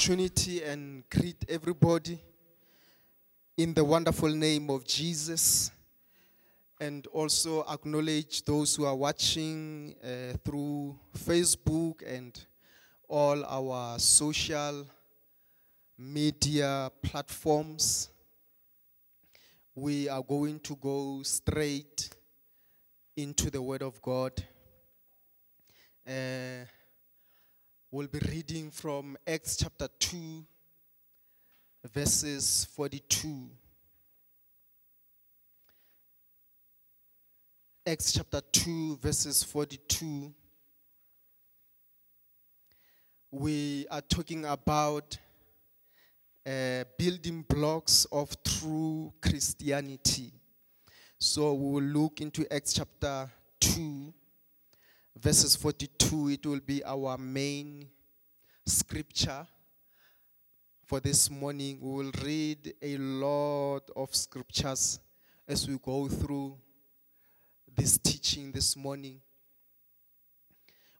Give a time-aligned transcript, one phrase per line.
[0.00, 2.18] opportunity and greet everybody
[3.58, 5.70] in the wonderful name of Jesus.
[6.80, 12.32] And also acknowledge those who are watching uh, through Facebook and
[13.10, 14.86] all our social
[15.98, 18.08] media platforms.
[19.74, 22.08] We are going to go straight
[23.18, 24.32] into the Word of God.
[26.08, 26.64] Uh,
[27.92, 30.44] we'll be reading from Acts chapter 2,
[31.92, 33.48] verses 42.
[37.84, 40.32] Acts chapter 2, verses 42.
[43.32, 45.18] We are talking about
[46.46, 50.32] uh, building blocks of true Christianity.
[51.18, 53.28] So we will look into Acts chapter
[53.58, 54.14] 2,
[55.20, 56.30] verses 42.
[56.30, 57.86] It will be our main
[58.64, 59.46] scripture
[60.86, 61.78] for this morning.
[61.80, 64.98] We will read a lot of scriptures
[65.46, 66.56] as we go through
[67.76, 69.20] this teaching this morning.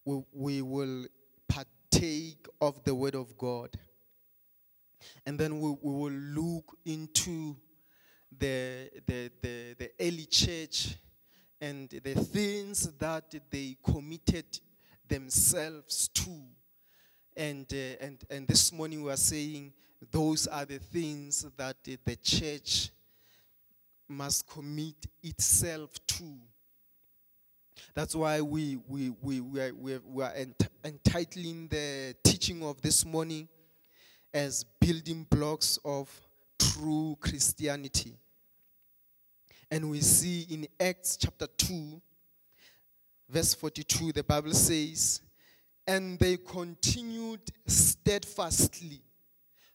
[0.05, 1.07] We, we will
[1.49, 3.71] partake of the Word of God.
[5.25, 7.57] And then we, we will look into
[8.39, 10.97] the, the, the, the early church
[11.61, 14.47] and the things that they committed
[15.07, 16.31] themselves to.
[17.37, 19.73] And, uh, and, and this morning we are saying
[20.11, 22.91] those are the things that the church
[24.09, 26.25] must commit itself to.
[27.95, 32.63] That's why we, we, we, we are, we are, we are ent- entitling the teaching
[32.63, 33.49] of this morning
[34.33, 36.09] as building blocks of
[36.59, 38.15] true Christianity.
[39.71, 42.01] And we see in Acts chapter 2,
[43.29, 45.21] verse 42, the Bible says,
[45.87, 49.01] And they continued steadfastly.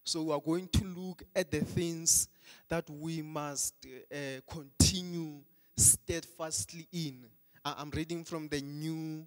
[0.04, 2.28] So we are going to look at the things
[2.68, 3.74] that we must
[4.12, 5.40] uh, continue
[5.78, 7.26] steadfastly in.
[7.64, 9.26] I'm reading from the New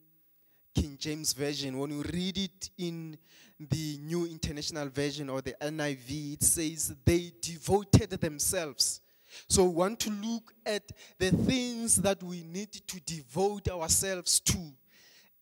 [0.75, 1.77] King James Version.
[1.79, 3.19] When you read it in
[3.59, 9.01] the New International Version or the NIV, it says they devoted themselves.
[9.49, 14.59] So we want to look at the things that we need to devote ourselves to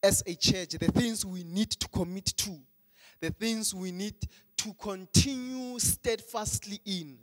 [0.02, 2.56] as a church, the things we need to commit to,
[3.20, 4.14] the things we need
[4.58, 7.18] to continue steadfastly in,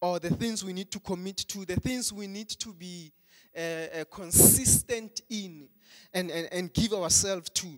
[0.00, 3.12] or the things we need to commit to, the things we need to be
[3.56, 5.68] uh, uh, consistent in
[6.12, 7.68] and, and, and give ourselves to.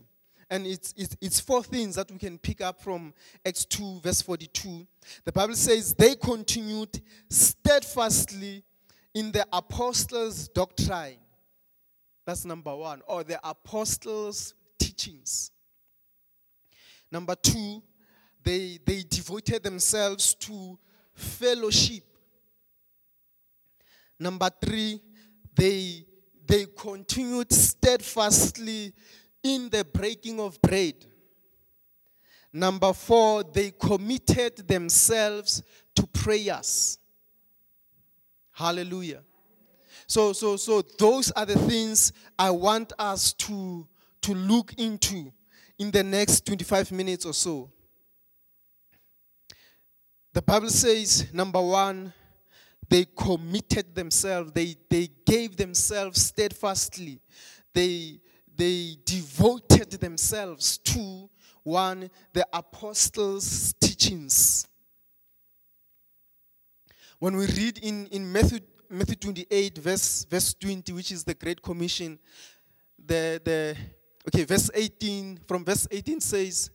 [0.49, 3.13] And it's, it's, it's four things that we can pick up from
[3.45, 4.87] Acts 2, verse 42.
[5.25, 8.63] The Bible says they continued steadfastly
[9.15, 11.17] in the apostles' doctrine.
[12.25, 15.51] That's number one, or the apostles' teachings.
[17.11, 17.83] Number two,
[18.43, 20.79] they, they devoted themselves to
[21.15, 22.05] fellowship.
[24.19, 25.01] Number three,
[25.55, 26.05] they,
[26.47, 28.93] they continued steadfastly
[29.47, 30.95] in the breaking of bread.
[32.53, 35.63] Number four, they committed themselves
[35.95, 36.99] to prayers.
[38.53, 39.23] Hallelujah.
[40.09, 43.87] So, so, so those are the things I want us to,
[44.23, 45.33] to look into
[45.79, 47.71] in the next 25 minutes or so.
[50.33, 52.13] The Bible says, number one,
[52.89, 57.21] they committed themselves, they, they gave themselves steadfastly,
[57.75, 58.21] they,
[58.57, 61.29] they devoted themselves to
[61.63, 64.67] one, the apostles' teachings.
[67.19, 71.61] When we read in, in Matthew, Matthew 28, verse, verse 20, which is the Great
[71.61, 72.19] Commission,
[73.05, 73.77] the, the
[74.29, 76.71] okay, verse 18, from verse 18 says,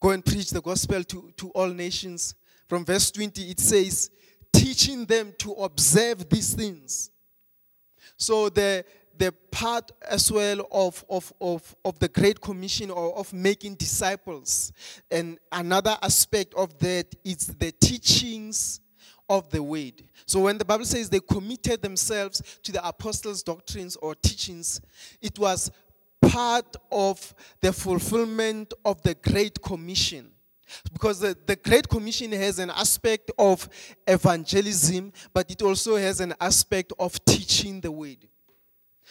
[0.00, 2.34] Go and preach the gospel to, to all nations.
[2.68, 4.10] From verse 20, it says,
[4.52, 7.10] teaching them to observe these things.
[8.16, 8.84] So the
[9.18, 14.72] the part as well of, of, of, of the Great Commission or of making disciples.
[15.10, 18.80] And another aspect of that is the teachings
[19.28, 20.02] of the word.
[20.26, 24.80] So when the Bible says they committed themselves to the apostles' doctrines or teachings,
[25.20, 25.70] it was
[26.20, 30.30] part of the fulfillment of the Great Commission.
[30.92, 33.68] Because the, the Great Commission has an aspect of
[34.06, 38.28] evangelism, but it also has an aspect of teaching the word.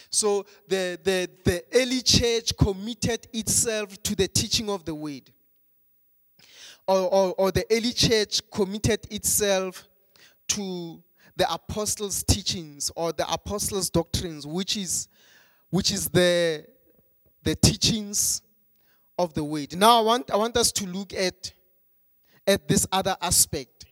[0.10, 5.32] So the, the, the early church committed itself to the teaching of the word.
[6.88, 9.88] Or, or, or the early church committed itself
[10.50, 11.02] to
[11.36, 15.08] the apostles' teachings or the apostles' doctrines, which is,
[15.70, 16.66] which is the,
[17.44, 18.42] the teachings
[19.18, 19.76] of the word.
[19.76, 21.54] Now I want, I want us to look at,
[22.46, 23.86] at this other aspect.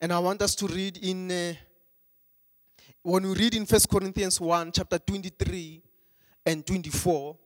[0.00, 1.54] And I want us to read in, uh,
[3.02, 5.82] when we read in First Corinthians 1, chapter 23
[6.46, 7.36] and 24.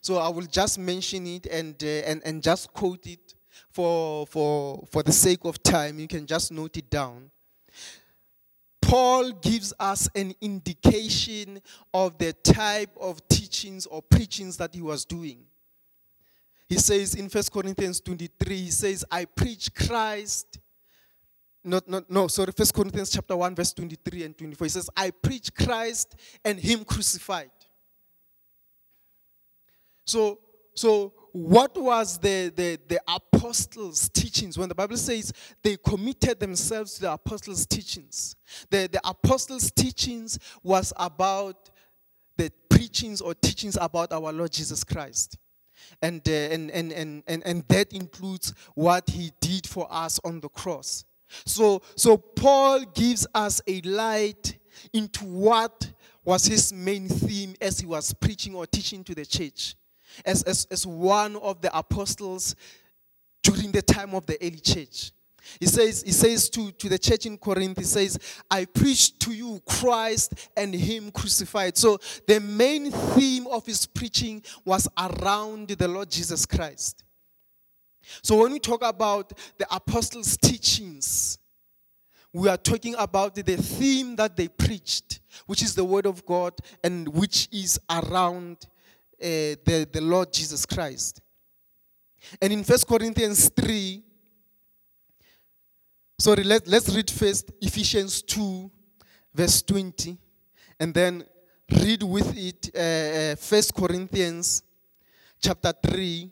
[0.00, 3.34] So I will just mention it and, uh, and, and just quote it
[3.70, 5.98] for, for, for the sake of time.
[5.98, 7.30] You can just note it down.
[8.80, 11.60] Paul gives us an indication
[11.92, 15.44] of the type of teachings or preachings that he was doing.
[16.68, 20.58] He says in 1 Corinthians 23, he says, I preach Christ.
[21.62, 24.64] Not, not, no, sorry, 1 Corinthians chapter 1, verse 23 and 24.
[24.64, 27.50] He says, I preach Christ and him crucified.
[30.06, 30.38] So,
[30.74, 34.58] so what was the, the, the apostles' teachings?
[34.58, 38.36] When the Bible says they committed themselves to the apostles' teachings,
[38.70, 41.70] the, the apostles' teachings was about
[42.36, 45.36] the preachings or teachings about our Lord Jesus Christ.
[46.02, 50.40] And, uh, and, and, and, and, and that includes what he did for us on
[50.40, 51.04] the cross.
[51.44, 54.58] So, so Paul gives us a light
[54.92, 55.90] into what
[56.24, 59.74] was his main theme as he was preaching or teaching to the church
[60.24, 62.54] as, as, as one of the apostles
[63.42, 65.12] during the time of the early church.
[65.58, 68.18] He says, he says to, to the church in Corinth, he says,
[68.50, 71.76] I preach to you Christ and Him crucified.
[71.76, 77.04] So the main theme of his preaching was around the Lord Jesus Christ.
[78.22, 81.38] So when we talk about the apostles' teachings,
[82.32, 86.54] we are talking about the theme that they preached, which is the Word of God
[86.84, 88.56] and which is around
[89.20, 91.20] uh, the, the Lord Jesus Christ.
[92.40, 94.02] And in First Corinthians 3,
[96.18, 98.70] sorry, let, let's read first Ephesians 2,
[99.34, 100.16] verse 20,
[100.78, 101.24] and then
[101.82, 104.62] read with it uh, uh, First Corinthians
[105.40, 106.30] chapter 3,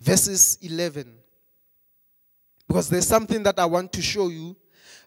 [0.00, 1.12] verses 11.
[2.66, 4.56] Because there's something that I want to show you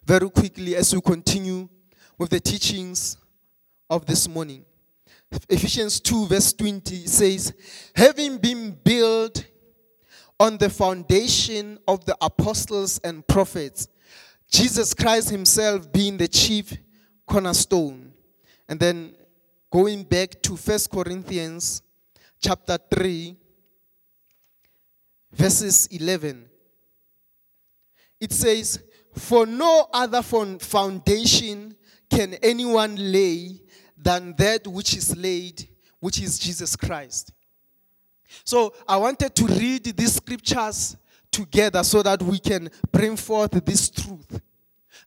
[0.04, 1.70] very quickly as we continue
[2.18, 3.18] with the teachings
[3.90, 4.66] of this morning.
[5.50, 7.54] Ephesians 2, verse 20 says,
[7.96, 9.46] Having been built
[10.40, 13.88] on the foundation of the apostles and prophets,
[14.50, 16.76] Jesus Christ Himself being the chief
[17.26, 18.12] cornerstone.
[18.68, 19.16] And then
[19.72, 21.82] going back to First Corinthians
[22.42, 23.38] chapter 3,
[25.32, 26.50] verses 11,
[28.20, 28.80] it says,
[29.18, 31.76] For no other foundation
[32.10, 33.62] can anyone lay
[33.98, 35.68] than that which is laid,
[36.00, 37.32] which is Jesus Christ.
[38.44, 40.98] So I wanted to read these scriptures
[41.32, 44.42] together so that we can bring forth this truth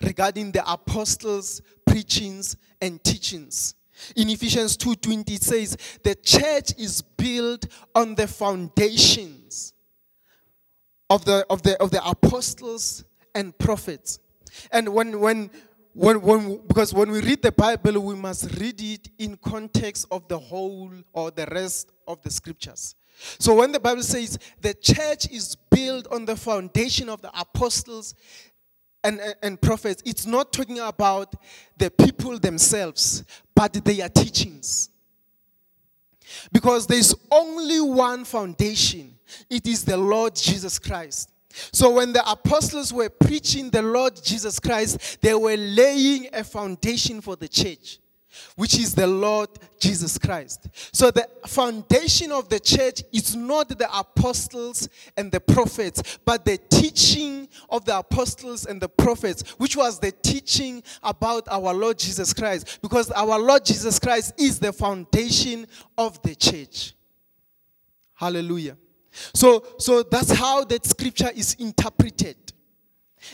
[0.00, 3.75] regarding the apostles' preachings and teachings.
[4.17, 9.74] In Ephesians 2:20 it says the church is built on the foundations
[11.10, 13.04] of the of the of the apostles
[13.34, 14.18] and prophets.
[14.70, 15.50] And when when
[15.94, 20.26] when, when, because when we read the Bible, we must read it in context of
[20.26, 22.96] the whole or the rest of the scriptures.
[23.38, 28.16] So when the Bible says the church is built on the foundation of the apostles
[29.04, 31.32] and, and, and prophets, it's not talking about
[31.76, 33.22] the people themselves,
[33.54, 34.90] but their teachings.
[36.52, 39.19] Because there's only one foundation
[39.50, 41.31] it is the Lord Jesus Christ.
[41.73, 47.21] So when the apostles were preaching the Lord Jesus Christ, they were laying a foundation
[47.21, 48.00] for the church,
[48.57, 49.49] which is the Lord
[49.79, 50.69] Jesus Christ.
[50.93, 56.59] So the foundation of the church is not the apostles and the prophets, but the
[56.71, 62.33] teaching of the apostles and the prophets, which was the teaching about our Lord Jesus
[62.33, 65.67] Christ, because our Lord Jesus Christ is the foundation
[65.99, 66.95] of the church.
[68.14, 68.76] Hallelujah.
[69.35, 72.37] So, so that's how that scripture is interpreted.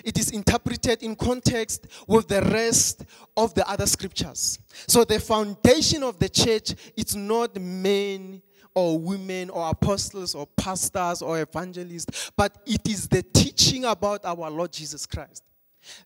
[0.04, 3.04] It is interpreted in context with the rest
[3.36, 4.58] of the other scriptures.
[4.86, 8.42] So the foundation of the church is not men
[8.74, 14.50] or women or apostles or pastors or evangelists, but it is the teaching about our
[14.50, 15.42] Lord Jesus Christ.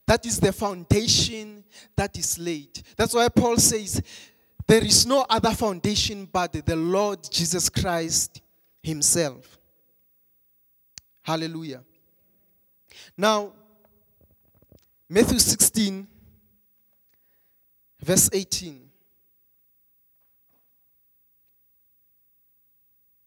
[0.06, 1.64] That is the foundation
[1.96, 2.82] that is laid.
[2.96, 4.02] That's why Paul says,
[4.66, 8.40] There is no other foundation but the Lord Jesus Christ
[8.82, 9.58] Himself.
[11.22, 11.82] Hallelujah.
[13.16, 13.52] Now,
[15.14, 16.08] Matthew 16,
[18.00, 18.90] verse 18.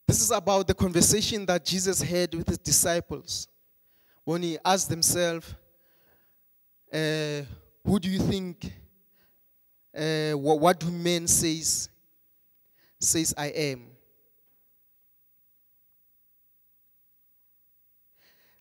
[0.05, 3.47] This is about the conversation that Jesus had with his disciples
[4.25, 5.55] when he asked himself,
[6.91, 7.43] uh,
[7.85, 8.69] Who do you think,
[9.97, 11.87] uh, what, what do men says,
[12.99, 13.83] says I am?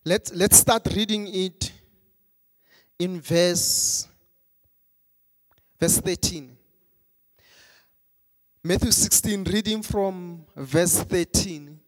[0.05, 1.73] Let, let's start reading it
[2.99, 4.07] in verse,
[5.79, 6.57] verse 13.
[8.63, 11.79] Matthew 16, reading from verse 13.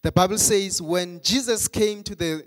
[0.00, 2.44] The Bible says, When Jesus came to the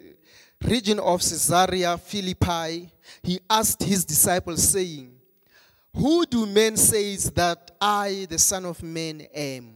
[0.64, 5.14] region of Caesarea Philippi, he asked his disciples, saying,
[5.96, 9.76] Who do men say that I, the Son of Man, am?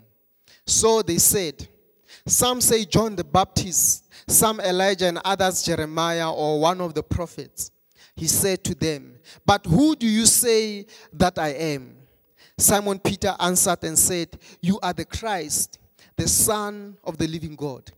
[0.66, 1.68] So they said,
[2.26, 7.72] Some say John the Baptist, some Elijah, and others Jeremiah or one of the prophets.
[8.20, 11.96] He said to them, But who do you say that I am?
[12.58, 15.80] Simon Peter answered and said, You are the Christ,
[16.18, 17.90] the Son of the living God.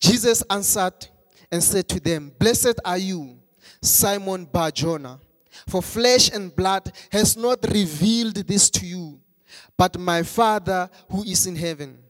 [0.00, 1.06] Jesus answered
[1.52, 3.38] and said to them, Blessed are you,
[3.80, 5.20] Simon Bar Jonah,
[5.68, 9.20] for flesh and blood has not revealed this to you,
[9.76, 12.00] but my Father who is in heaven.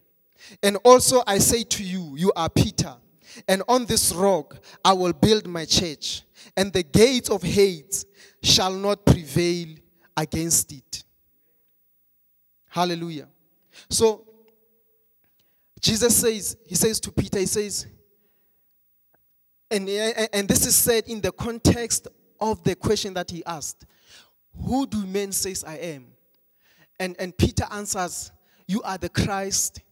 [0.63, 2.95] And also I say to you, you are Peter,
[3.47, 6.23] and on this rock I will build my church,
[6.57, 8.07] and the gates of Hades
[8.43, 9.69] shall not prevail
[10.17, 11.05] against it.
[12.69, 13.29] Hallelujah.
[13.89, 14.27] So
[15.81, 17.87] Jesus says, He says to Peter, He says,
[19.71, 19.89] and,
[20.33, 22.09] and this is said in the context
[22.41, 23.85] of the question that he asked
[24.65, 26.07] Who do men say I am?
[26.99, 28.33] And, and Peter answers,
[28.67, 29.83] You are the Christ,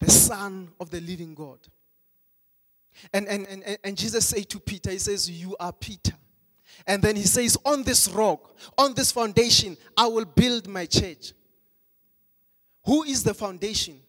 [0.00, 1.58] the Son of the living God.
[3.12, 6.14] And, and, and, and Jesus said to Peter, He says, You are Peter.
[6.86, 11.32] And then he says, On this rock, on this foundation, I will build my church.
[12.84, 14.00] Who is the foundation?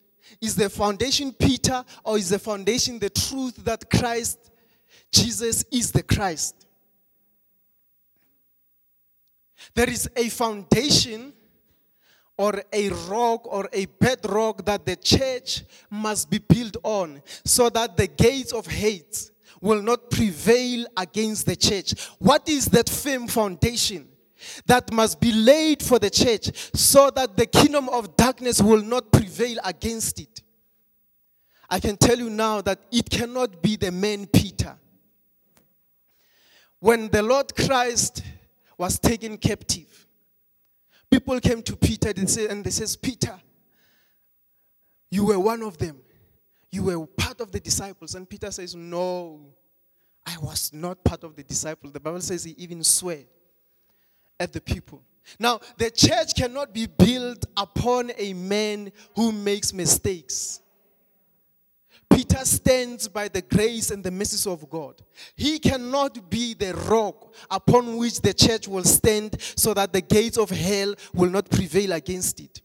[0.42, 4.52] Is the foundation Peter or is the foundation the truth that Christ,
[5.12, 6.68] Jesus is the Christ?
[9.74, 11.34] There is a foundation
[12.38, 17.98] or a rock or a bedrock that the church must be built on so that
[17.98, 21.94] the gates of Hades will not prevail against the church.
[22.20, 24.08] What is that firm foundation
[24.68, 29.12] that must be laid for the church so that the kingdom of darkness will not
[29.12, 30.44] prevail against it?
[31.70, 34.78] I can tell you now that it cannot be the man Peter.
[36.80, 38.24] When the Lord Christ
[38.78, 39.97] was taken captive,
[41.10, 43.40] people came to Peter and, say, and they says, Peter,
[45.10, 46.00] you were one of them.
[46.72, 48.16] You were part of the disciples.
[48.16, 49.54] And Peter says, No,
[50.26, 51.94] I was not part of the disciples.
[51.94, 53.20] The Bible says he even swear
[54.40, 55.02] at the people.
[55.40, 60.62] Now, the church cannot be built upon a man who makes mistakes.
[62.10, 65.02] Peter stands by the grace and the mercy of God.
[65.36, 70.38] He cannot be the rock upon which the church will stand so that the gates
[70.38, 72.62] of hell will not prevail against it.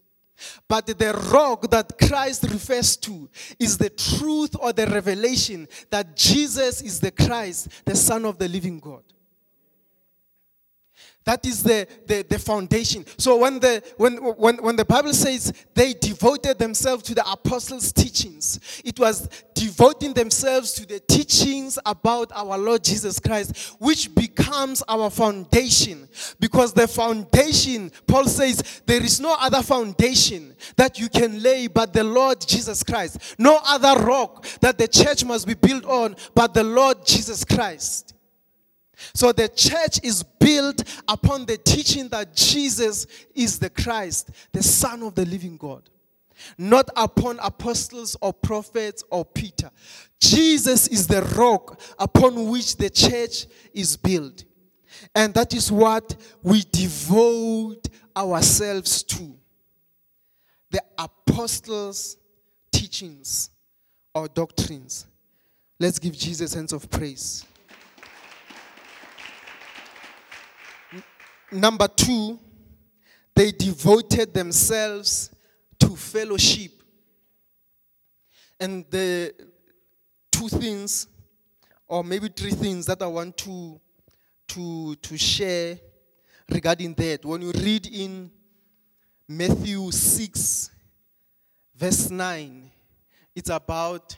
[0.67, 6.81] But the rock that Christ refers to is the truth or the revelation that Jesus
[6.81, 9.03] is the Christ, the Son of the living God.
[11.25, 13.05] That is the, the, the, foundation.
[13.17, 17.93] So when the, when, when, when the Bible says they devoted themselves to the apostles'
[17.93, 24.83] teachings, it was devoting themselves to the teachings about our Lord Jesus Christ, which becomes
[24.89, 26.09] our foundation.
[26.41, 31.93] Because the foundation, Paul says, there is no other foundation that you can lay but
[31.93, 33.35] the Lord Jesus Christ.
[33.39, 38.12] No other rock that the church must be built on but the Lord Jesus Christ.
[39.13, 45.03] So the church is built upon the teaching that Jesus is the Christ, the Son
[45.03, 45.89] of the living God.
[46.57, 49.69] Not upon apostles or prophets or Peter.
[50.19, 54.45] Jesus is the rock upon which the church is built.
[55.15, 59.35] And that is what we devote ourselves to.
[60.71, 62.17] The apostles'
[62.71, 63.51] teachings
[64.15, 65.05] or doctrines.
[65.79, 67.45] Let's give Jesus hands of praise.
[71.53, 72.39] Number two,
[73.35, 75.29] they devoted themselves
[75.79, 76.71] to fellowship.
[78.59, 79.33] And the
[80.31, 81.07] two things,
[81.87, 83.79] or maybe three things that I want to,
[84.49, 85.77] to, to share
[86.49, 87.23] regarding that.
[87.25, 88.31] When you read in
[89.27, 90.71] Matthew 6,
[91.75, 92.71] verse 9,
[93.35, 94.15] it's about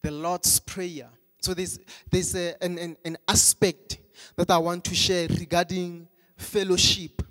[0.00, 1.08] the Lord's Prayer.
[1.40, 1.78] So there's,
[2.10, 3.98] there's a, an, an, an aspect
[4.36, 6.08] that I want to share regarding
[6.42, 7.22] fellowship.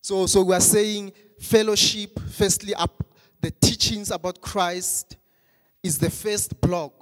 [0.00, 3.02] So, so we are saying fellowship, firstly, up
[3.40, 5.16] the teachings about Christ
[5.82, 6.92] is the first block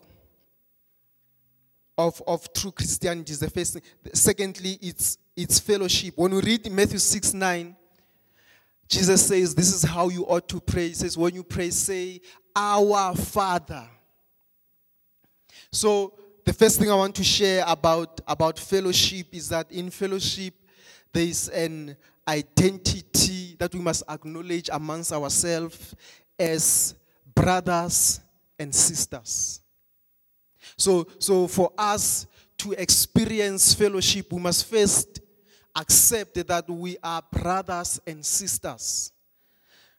[1.97, 3.33] of, of true Christianity.
[3.33, 3.79] Is the first.
[4.13, 6.15] Secondly, it's it's fellowship.
[6.17, 7.77] When we read Matthew 6 9,
[8.89, 10.89] Jesus says, This is how you ought to pray.
[10.89, 12.21] He says, When you pray, say,
[12.55, 13.89] Our Father.
[15.73, 20.55] So the first thing I want to share about, about fellowship is that in fellowship,
[21.15, 25.95] there is an identity that we must acknowledge amongst ourselves
[26.39, 26.95] as
[27.35, 28.21] brothers
[28.59, 29.61] and sisters.
[30.77, 32.27] So, so for us
[32.59, 35.21] to experience fellowship, we must first
[35.77, 39.13] accept that we are brothers and sisters.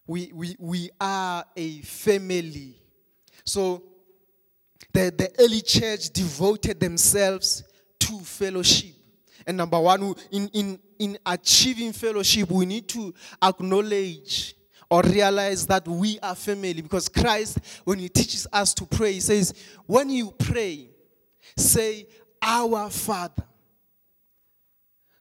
[0.07, 2.75] We, we, we are a family.
[3.45, 3.83] So
[4.93, 7.63] the, the early church devoted themselves
[7.99, 8.95] to fellowship.
[9.47, 14.55] And number one, in, in, in achieving fellowship, we need to acknowledge
[14.89, 19.19] or realize that we are family because Christ, when He teaches us to pray, He
[19.19, 19.53] says,
[19.85, 20.89] When you pray,
[21.57, 22.07] say,
[22.41, 23.43] Our Father.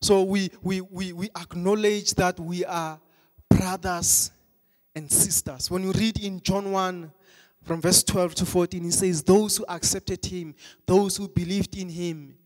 [0.00, 3.00] So we, we, we, we acknowledge that we are
[3.48, 4.32] brothers
[4.94, 5.70] and sisters.
[5.70, 7.10] When you read in John 1,
[7.64, 10.54] from verse 12 to 14, he says, Those who accepted him,
[10.86, 12.36] those who believed in him,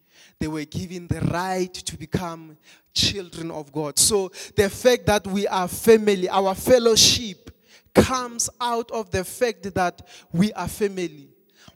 [0.40, 2.57] they were given the right to become
[2.95, 3.99] children of God.
[3.99, 7.50] So the fact that we are family, our fellowship
[7.95, 11.28] comes out of the fact that we are family.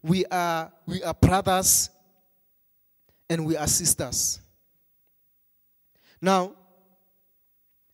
[0.02, 1.90] We are, we are brothers
[3.28, 4.40] and we are sisters.
[6.20, 6.52] Now,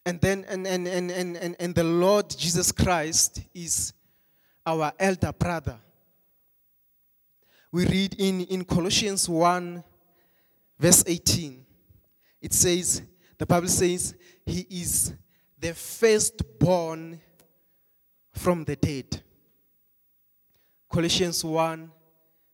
[0.04, 3.92] and then and, and, and, and, and, the Lord Jesus Christ is
[4.64, 5.78] our elder brother.
[7.70, 9.84] We read in, in Colossians 1
[10.78, 11.64] verse 18.
[12.40, 13.02] It says,
[13.36, 15.12] the Bible says, He is
[15.58, 17.20] the firstborn
[18.32, 19.22] from the dead.
[20.90, 21.90] Colossians 1,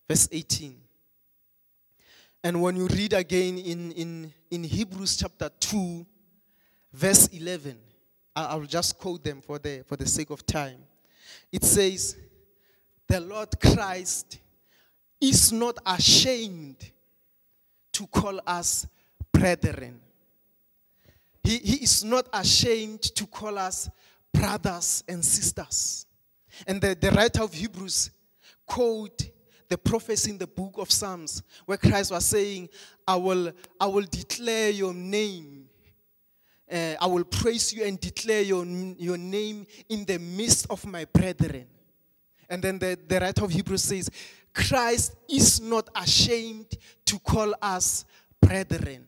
[0.08, 0.76] verse 18.
[2.42, 6.04] And when you read again in, in, in Hebrews chapter 2,
[6.92, 7.78] verse 11,
[8.36, 10.78] I'll just quote them for the, for the sake of time.
[11.52, 12.16] It says,
[13.06, 14.40] The Lord Christ
[15.20, 16.90] is not ashamed
[17.94, 18.86] to call us
[19.32, 20.00] brethren.
[21.42, 23.90] He, he is not ashamed to call us
[24.32, 26.06] brothers and sisters.
[26.66, 28.10] And the, the writer of Hebrews
[28.66, 29.30] quote
[29.68, 32.68] the prophets in the book of Psalms where Christ was saying,
[33.06, 35.68] I will, I will declare your name.
[36.70, 41.04] Uh, I will praise you and declare your, your name in the midst of my
[41.04, 41.66] brethren.
[42.48, 44.10] And then the, the writer of Hebrews says,
[44.54, 48.04] Christ is not ashamed to call us
[48.40, 49.04] brethren.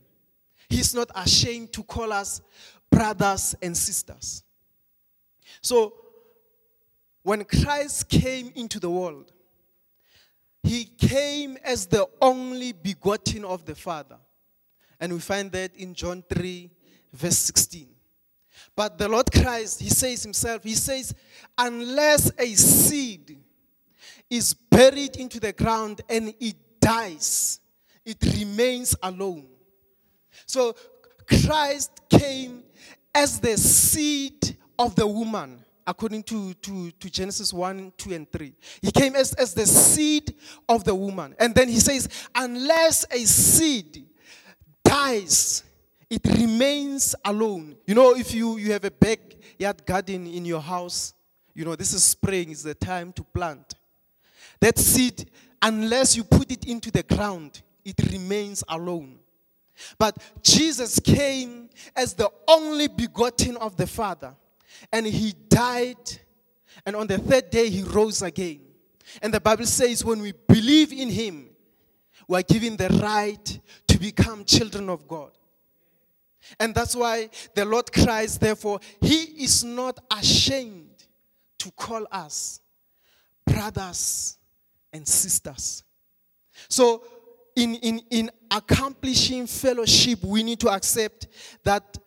[0.68, 2.40] He's not ashamed to call us
[2.90, 4.42] brothers and sisters.
[5.62, 5.94] So,
[7.22, 9.32] when Christ came into the world,
[10.62, 14.16] he came as the only begotten of the Father.
[14.98, 16.70] And we find that in John 3,
[17.12, 17.88] verse 16.
[18.74, 21.14] But the Lord Christ, he says himself, he says,
[21.56, 23.38] unless a seed
[24.30, 27.60] is buried into the ground and it dies,
[28.04, 29.46] it remains alone.
[30.46, 30.74] So
[31.26, 32.62] Christ came
[33.14, 38.52] as the seed of the woman, according to, to, to Genesis 1, 2, and 3.
[38.82, 40.34] He came as, as the seed
[40.68, 41.34] of the woman.
[41.38, 44.04] And then he says, unless a seed
[44.84, 45.64] dies,
[46.10, 47.76] it remains alone.
[47.86, 51.14] You know, if you, you have a backyard garden in your house,
[51.54, 53.75] you know, this is spring, it's the time to plant.
[54.60, 55.30] That seed,
[55.62, 59.18] unless you put it into the ground, it remains alone.
[59.98, 64.34] But Jesus came as the only begotten of the Father,
[64.92, 65.96] and he died,
[66.84, 68.60] and on the third day he rose again.
[69.22, 71.50] And the Bible says, when we believe in him,
[72.26, 75.30] we are given the right to become children of God.
[76.58, 81.04] And that's why the Lord Christ, therefore, He is not ashamed
[81.58, 82.60] to call us
[83.44, 84.38] brothers
[84.92, 85.84] and sisters.
[86.68, 87.04] So,
[87.54, 91.26] in, in, in accomplishing fellowship, we need to accept
[91.64, 91.98] that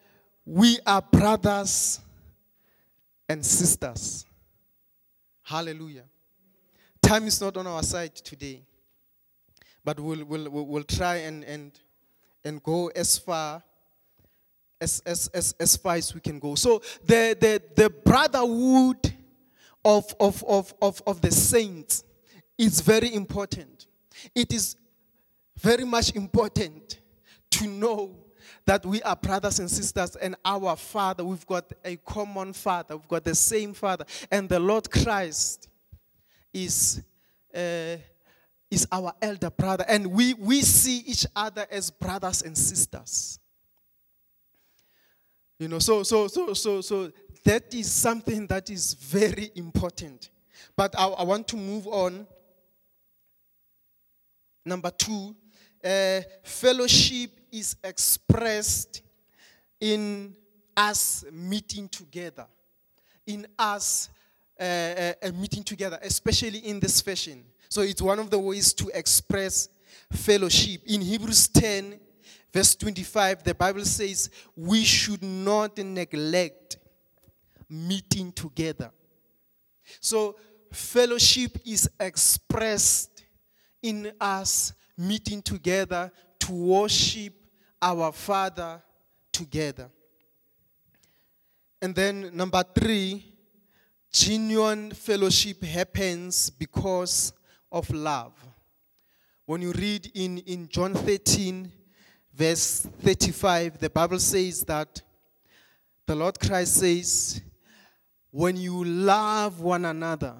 [0.45, 1.99] we are brothers
[3.27, 4.25] and sisters.
[5.43, 6.03] Hallelujah.
[7.01, 8.61] Time is not on our side today,
[9.83, 11.71] but we'll, we'll, we'll try and, and,
[12.43, 13.63] and go as far
[14.79, 16.55] as, as, as, as far as we can go.
[16.55, 19.13] So the, the, the brotherhood
[19.83, 22.03] of, of, of, of, of the saints
[22.59, 23.87] is very important.
[24.35, 24.75] It is
[25.57, 26.99] very much important
[27.51, 28.15] to know
[28.65, 33.07] that we are brothers and sisters and our father we've got a common father we've
[33.07, 35.67] got the same father and the lord christ
[36.53, 37.01] is
[37.53, 37.95] uh,
[38.71, 43.39] is our elder brother and we we see each other as brothers and sisters
[45.59, 47.11] you know, so so so so so
[47.43, 50.29] that is something that is very important.
[50.75, 52.25] But I, I want to move on
[54.65, 55.35] Number two,
[55.83, 59.01] uh, fellowship is expressed
[59.79, 60.35] in
[60.75, 62.45] us meeting together,
[63.25, 64.09] in us
[64.59, 67.43] uh, uh, uh, meeting together, especially in this fashion.
[67.69, 69.69] So it's one of the ways to express
[70.11, 70.81] fellowship.
[70.85, 71.99] In Hebrews 10,
[72.51, 76.77] verse 25, the Bible says, We should not neglect
[77.69, 78.91] meeting together.
[80.01, 80.35] So
[80.71, 83.23] fellowship is expressed
[83.81, 87.33] in us meeting together to worship
[87.81, 88.81] our Father
[89.31, 89.89] together.
[91.81, 93.25] And then, number three,
[94.11, 97.31] genuine fellowship happens because
[97.71, 98.33] of love.
[99.45, 101.71] When you read in, in John 13,
[102.33, 105.01] verse 35, the Bible says that
[106.05, 107.41] the Lord Christ says,
[108.31, 110.35] When you love one another,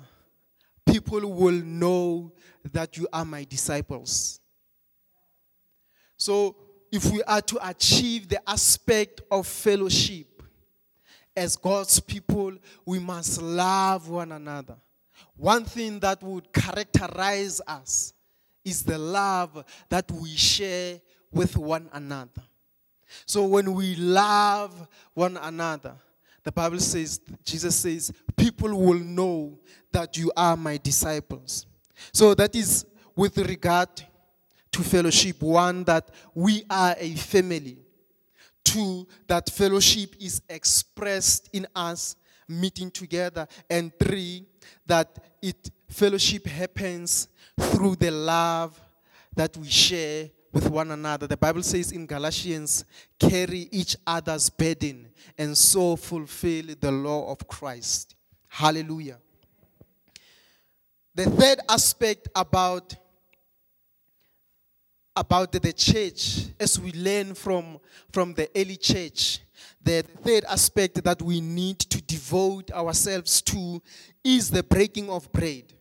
[0.92, 2.32] people will know
[2.72, 4.40] that you are my disciples.
[6.18, 6.56] So,
[6.92, 10.44] if we are to achieve the aspect of fellowship
[11.36, 12.54] as God's people,
[12.86, 14.76] we must love one another.
[15.36, 18.14] One thing that would characterize us
[18.66, 21.00] is the love that we share
[21.32, 22.42] with one another.
[23.26, 25.96] So when we love one another,
[26.44, 29.60] the Bible says, Jesus says, people will know
[29.92, 31.66] that you are my disciples.
[32.14, 33.90] So that is with regard
[34.72, 35.42] to fellowship.
[35.42, 37.80] One, that we are a family.
[38.64, 42.16] Two, that fellowship is expressed in us
[42.48, 43.48] meeting together.
[43.70, 44.46] And three,
[44.86, 47.28] that it fellowship happens
[47.60, 48.80] through the love
[49.36, 51.28] that we share with one another.
[51.28, 52.86] The Bible says in Galatians,
[53.20, 58.16] carry each other's burden and so fulfill the law of Christ.
[58.48, 59.18] Hallelujah.
[61.16, 62.96] The third aspect about
[65.16, 67.78] about the church as we learn from,
[68.10, 69.42] from the early church
[69.82, 73.82] the third aspect that we need to devote ourselves to
[74.24, 75.74] is the breaking of bread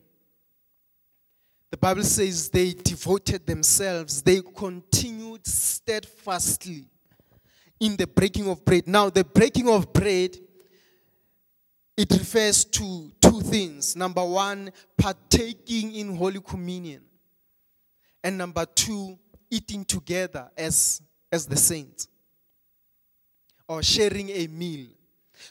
[1.71, 6.85] the bible says they devoted themselves they continued steadfastly
[7.79, 10.35] in the breaking of bread now the breaking of bread
[11.99, 13.93] it refers to two things.
[13.93, 17.01] Number one, partaking in Holy Communion.
[18.23, 19.19] And number two,
[19.51, 22.07] eating together as, as the saints.
[23.67, 24.87] Or sharing a meal.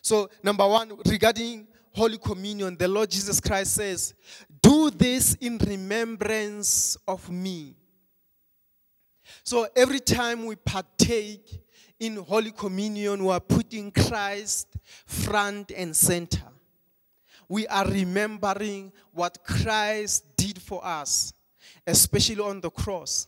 [0.00, 4.14] So, number one, regarding Holy Communion, the Lord Jesus Christ says,
[4.62, 7.74] Do this in remembrance of me.
[9.42, 11.62] So, every time we partake
[11.98, 16.42] in Holy Communion, we are putting Christ front and center.
[17.48, 21.32] We are remembering what Christ did for us,
[21.86, 23.26] especially on the cross.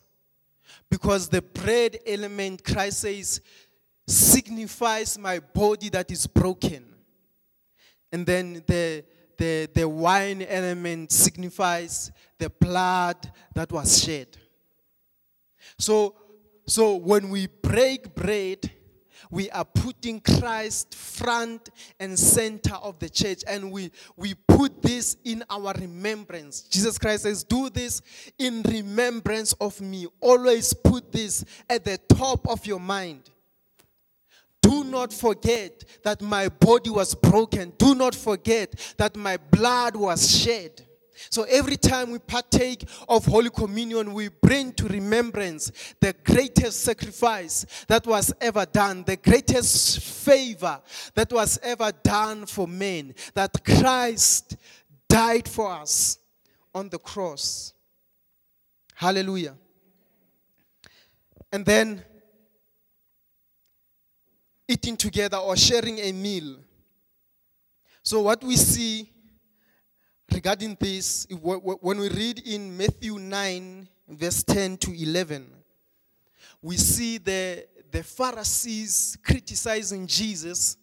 [0.91, 3.41] Because the bread element, Christ says,
[4.07, 6.90] signifies my body that is broken.
[8.13, 9.05] And then the,
[9.37, 14.37] the, the wine element signifies the blood that was shed.
[15.79, 16.17] So
[16.71, 18.71] so when we break bread,
[19.29, 21.69] we are putting Christ front
[21.99, 26.63] and center of the church and we, we put this in our remembrance.
[26.63, 28.03] Jesus Christ says, Do this
[28.39, 30.07] in remembrance of me.
[30.21, 33.29] Always put this at the top of your mind.
[34.63, 37.73] Do not forget that my body was broken.
[37.79, 40.87] Do not forget that my blood was shed.
[41.29, 45.71] So every time we partake of Holy Communion, we bring to remembrance
[46.01, 50.81] the greatest sacrifice that was ever done, the greatest favor
[51.15, 54.57] that was ever done for men, that Christ
[55.09, 56.19] died for us
[56.75, 57.75] on the cross.
[58.95, 59.57] Hallelujah.
[61.53, 62.05] And then
[64.71, 66.57] eating together or sharing a meal.
[68.03, 69.11] So, what we see
[70.33, 75.47] regarding this, when we read in Matthew 9, verse 10 to 11,
[76.63, 80.77] we see the, the Pharisees criticizing Jesus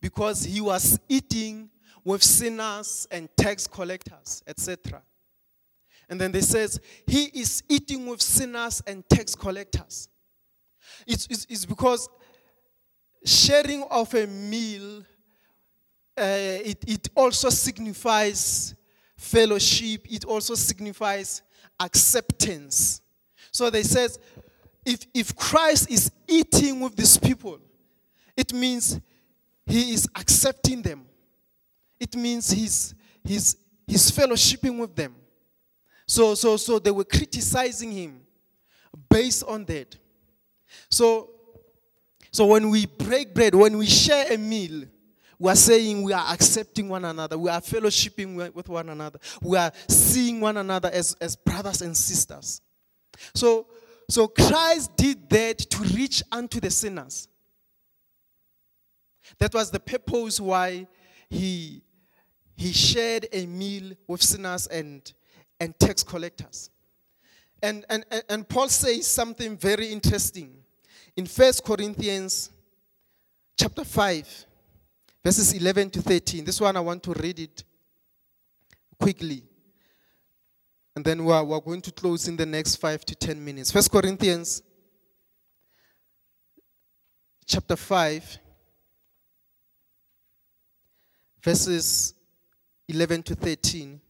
[0.00, 1.68] because he was eating
[2.04, 5.02] with sinners and tax collectors, etc.
[6.08, 10.08] And then they says he is eating with sinners and tax collectors.
[11.06, 12.08] It's, it's, it's because
[13.24, 15.04] sharing of a meal,
[16.16, 18.74] uh, it, it also signifies
[19.16, 21.42] fellowship, it also signifies
[21.78, 23.00] acceptance.
[23.50, 24.18] So they says,
[24.84, 27.58] if, if Christ is eating with these people,
[28.36, 29.00] it means
[29.66, 31.04] he is accepting them.
[32.00, 33.56] It means he's, he's,
[33.86, 35.14] he's fellowshipping with them.
[36.06, 38.20] So, so, so they were criticizing him
[39.08, 39.96] based on that.
[40.90, 41.30] So,
[42.32, 44.84] so when we break bread, when we share a meal,
[45.38, 49.58] we are saying we are accepting one another, we are fellowshipping with one another, we
[49.58, 52.62] are seeing one another as, as brothers and sisters.
[53.34, 53.66] So,
[54.08, 57.28] so Christ did that to reach unto the sinners.
[59.38, 60.86] That was the purpose why
[61.28, 61.82] he,
[62.56, 65.12] he shared a meal with sinners and,
[65.60, 66.70] and tax collectors.
[67.62, 70.61] And, and, and Paul says something very interesting
[71.16, 72.50] in 1 Corinthians
[73.58, 74.46] chapter 5,
[75.24, 76.44] verses 11 to 13.
[76.44, 77.64] This one I want to read it
[78.98, 79.42] quickly.
[80.94, 83.72] And then we're, we're going to close in the next five to ten minutes.
[83.72, 84.62] First Corinthians
[87.46, 88.38] chapter 5,
[91.42, 92.14] verses
[92.88, 94.00] 11 to 13.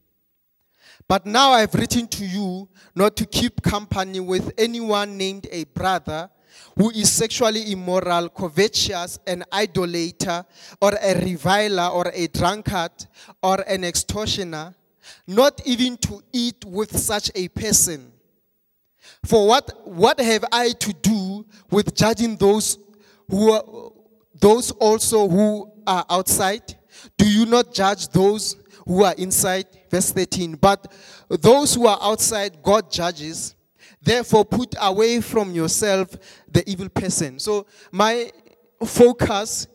[1.08, 6.30] But now I've written to you not to keep company with anyone named a brother
[6.76, 10.44] who is sexually immoral, covetous, an idolater,
[10.80, 12.92] or a reviler, or a drunkard,
[13.42, 14.74] or an extortioner,
[15.26, 18.12] not even to eat with such a person.
[19.24, 22.78] For what, what have I to do with judging those
[23.28, 23.64] who are,
[24.34, 26.76] those also who are outside?
[27.16, 29.66] Do you not judge those who are inside?
[29.90, 30.54] Verse 13.
[30.54, 30.92] But
[31.28, 33.54] those who are outside, God judges.
[34.00, 36.16] Therefore, put away from yourself
[36.50, 37.38] the evil person.
[37.38, 38.30] So, my
[38.84, 39.66] focus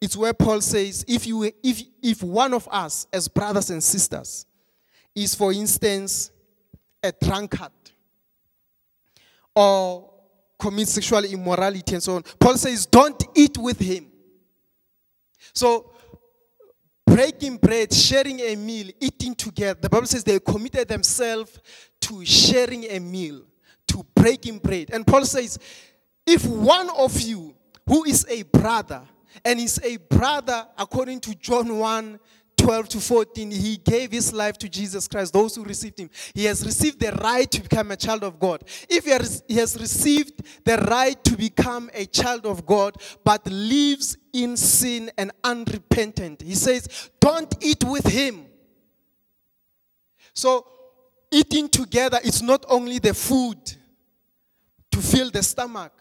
[0.00, 4.46] is where Paul says if, you, if, if one of us, as brothers and sisters,
[5.14, 6.30] is, for instance,
[7.02, 7.72] a drunkard
[9.54, 10.10] or
[10.58, 14.06] commits sexual immorality and so on, Paul says, don't eat with him.
[15.52, 15.92] So,
[17.18, 19.76] breaking bread, sharing a meal, eating together.
[19.80, 21.58] The Bible says they committed themselves
[22.02, 23.42] to sharing a meal,
[23.88, 24.90] to breaking bread.
[24.92, 25.58] And Paul says,
[26.24, 27.56] if one of you
[27.88, 29.02] who is a brother,
[29.44, 32.20] and is a brother according to John 1
[32.56, 36.10] 12 to 14, he gave his life to Jesus Christ, those who received him.
[36.34, 38.62] He has received the right to become a child of God.
[38.88, 43.46] If he has, he has received the right to become a child of God, but
[43.46, 48.46] lives in sin and unrepentant, he says, don't eat with him.
[50.32, 50.66] So,
[51.30, 53.58] eating together is not only the food
[54.90, 55.92] to fill the stomach,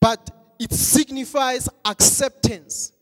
[0.00, 2.92] but it signifies acceptance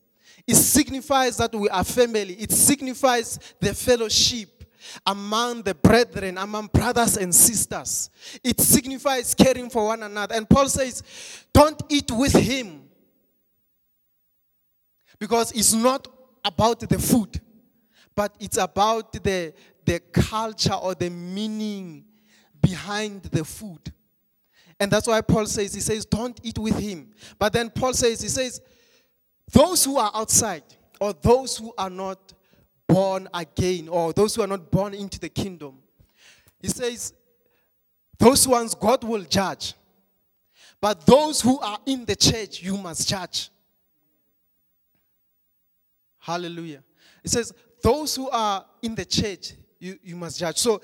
[0.46, 2.34] it signifies that we are family.
[2.34, 4.64] It signifies the fellowship
[5.04, 8.10] among the brethren, among brothers and sisters.
[8.44, 10.36] It signifies caring for one another.
[10.36, 11.02] And Paul says,
[11.52, 12.85] don't eat with him.
[15.18, 16.08] Because it's not
[16.44, 17.40] about the food,
[18.14, 19.52] but it's about the,
[19.84, 22.04] the culture or the meaning
[22.60, 23.92] behind the food.
[24.78, 27.10] And that's why Paul says, he says, don't eat with him.
[27.38, 28.60] But then Paul says, he says,
[29.50, 30.64] those who are outside,
[31.00, 32.32] or those who are not
[32.86, 35.78] born again, or those who are not born into the kingdom,
[36.60, 37.14] he says,
[38.18, 39.74] those ones God will judge.
[40.80, 43.50] But those who are in the church, you must judge.
[46.26, 46.82] Hallelujah.
[47.22, 50.58] It says, those who are in the church, you, you must judge.
[50.58, 50.80] So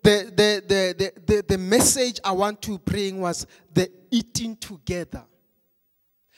[0.00, 5.24] the, the, the, the, the, message I want to bring was the eating together.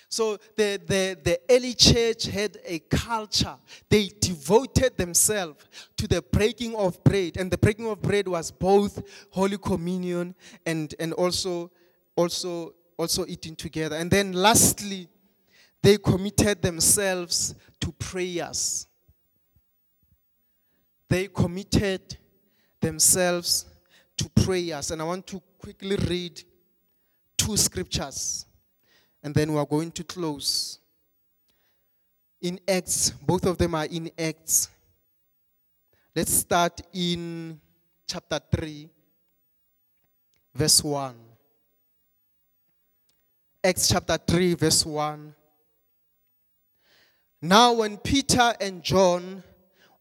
[0.09, 3.57] So the, the, the early church had a culture.
[3.90, 5.62] They devoted themselves
[5.99, 7.37] to the breaking of bread.
[7.37, 11.71] And the breaking of bread was both Holy Communion and, and also,
[12.14, 13.97] also, also eating together.
[13.97, 15.09] And then lastly,
[15.87, 18.88] they committed themselves to prayers.
[21.09, 22.16] They committed
[22.81, 23.66] themselves
[24.16, 24.90] to prayers.
[24.90, 26.42] And I want to quickly read
[27.38, 28.46] two scriptures
[29.22, 30.81] and then we are going to close.
[32.42, 34.68] In Acts, both of them are in Acts.
[36.16, 37.61] Let's start in
[38.09, 38.88] chapter 3,
[40.53, 41.14] verse 1.
[43.62, 45.35] Acts chapter 3, verse 1.
[47.47, 49.45] Now, when Peter and John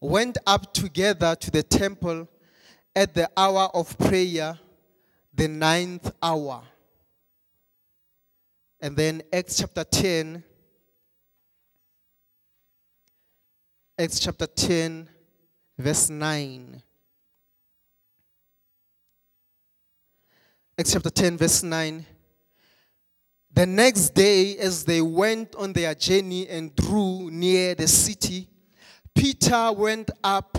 [0.01, 2.27] went up together to the temple
[2.95, 4.57] at the hour of prayer,
[5.31, 6.63] the ninth hour,
[8.81, 10.43] and then Acts chapter 10.
[13.99, 15.07] Acts chapter 10,
[15.77, 16.81] verse 9.
[20.79, 22.05] Acts chapter 10, verse 9.
[23.55, 28.49] The next day, as they went on their journey and drew near the city,
[29.15, 30.57] Peter went up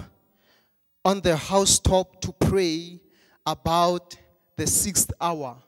[1.04, 2.98] on the housetop to pray
[3.44, 4.16] about
[4.56, 5.58] the sixth hour.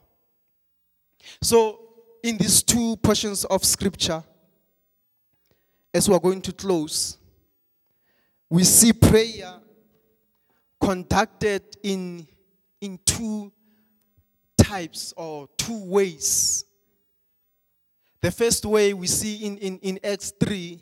[1.39, 1.79] So,
[2.23, 4.23] in these two portions of scripture,
[5.93, 7.19] as we are going to close,
[8.49, 9.53] we see prayer
[10.81, 12.27] conducted in,
[12.81, 13.51] in two
[14.57, 16.65] types or two ways.
[18.21, 20.79] The first way we see in, in, in Acts 3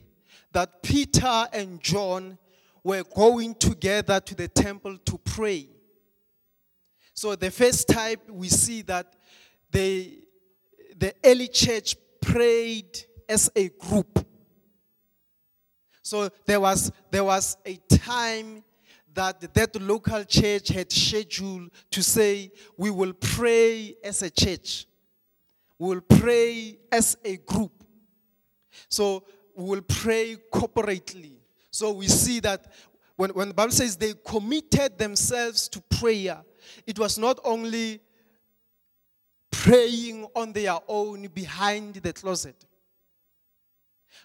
[0.54, 2.38] that Peter and John
[2.84, 5.67] were going together to the temple to pray.
[7.13, 9.13] So the first type we see that
[9.69, 10.19] they,
[10.97, 14.26] the early church prayed as a group.
[16.02, 18.63] So there was, there was a time
[19.13, 24.86] that that local church had scheduled to say, we will pray as a church.
[25.79, 27.71] We will pray as a group.
[28.89, 29.23] So
[29.55, 31.37] we will pray corporately.
[31.71, 32.71] So we see that
[33.15, 36.39] when, when the Bible says they committed themselves to prayer,
[36.85, 37.99] it was not only
[39.51, 42.65] praying on their own behind the closet.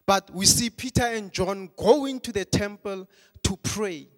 [0.07, 3.09] But we see Peter and John going to the temple
[3.45, 4.09] to pray.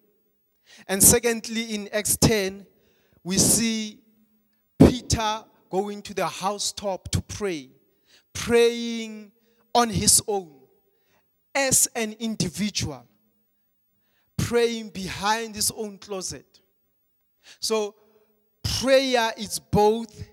[0.88, 2.66] And secondly, in Acts 10,
[3.22, 4.00] we see
[4.78, 5.44] Peter
[5.74, 7.68] going to the housetop to pray,
[8.32, 9.32] praying
[9.74, 10.54] on his own
[11.52, 13.04] as an individual,
[14.36, 16.60] praying behind his own closet.
[17.58, 17.96] So,
[18.62, 20.28] prayer is both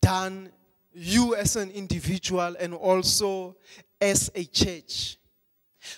[0.00, 0.52] done
[0.92, 3.56] you as an individual and also
[4.00, 5.18] as a church.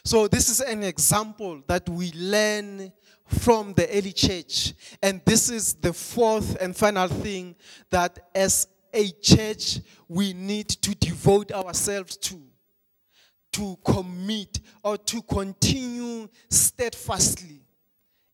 [0.04, 2.92] So, this is an example that we learn
[3.26, 4.74] from the early church.
[5.02, 7.56] And this is the fourth and final thing
[7.90, 12.40] that as a church we need to devote ourselves to.
[13.52, 17.60] To commit or to continue steadfastly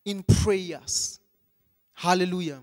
[0.04, 1.20] in prayers.
[1.94, 2.60] Hallelujah.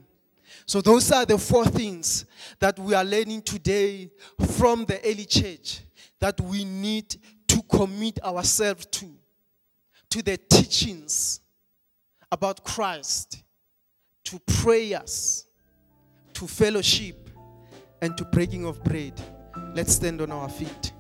[0.66, 2.26] So, those are the four things
[2.60, 4.12] that we are learning today
[4.58, 5.82] from the early church
[6.20, 7.16] that we need
[7.52, 9.06] to commit ourselves to,
[10.10, 11.42] to the teachings
[12.32, 13.44] about Christ,
[14.24, 15.46] to prayers,
[16.32, 17.30] to fellowship,
[18.02, 19.20] and to breaking of bread.
[19.76, 20.94] Let's stand on our feet.